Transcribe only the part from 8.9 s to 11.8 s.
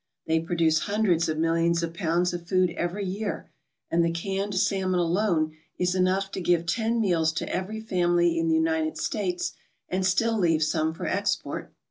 States and still leave some for export.